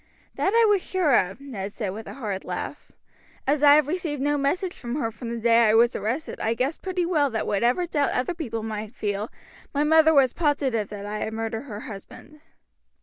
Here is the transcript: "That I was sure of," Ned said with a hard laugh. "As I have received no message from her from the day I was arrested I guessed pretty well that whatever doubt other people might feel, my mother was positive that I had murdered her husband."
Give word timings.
"That 0.33 0.55
I 0.55 0.65
was 0.65 0.81
sure 0.83 1.13
of," 1.15 1.39
Ned 1.39 1.73
said 1.73 1.89
with 1.93 2.07
a 2.07 2.15
hard 2.15 2.43
laugh. 2.43 2.91
"As 3.45 3.61
I 3.61 3.75
have 3.75 3.85
received 3.87 4.19
no 4.19 4.35
message 4.35 4.79
from 4.79 4.95
her 4.95 5.11
from 5.11 5.29
the 5.29 5.37
day 5.37 5.59
I 5.69 5.75
was 5.75 5.95
arrested 5.95 6.39
I 6.39 6.55
guessed 6.55 6.81
pretty 6.81 7.05
well 7.05 7.29
that 7.29 7.45
whatever 7.45 7.85
doubt 7.85 8.09
other 8.13 8.33
people 8.33 8.63
might 8.63 8.95
feel, 8.95 9.29
my 9.75 9.83
mother 9.83 10.11
was 10.11 10.33
positive 10.33 10.89
that 10.89 11.05
I 11.05 11.19
had 11.19 11.33
murdered 11.33 11.65
her 11.65 11.81
husband." 11.81 12.41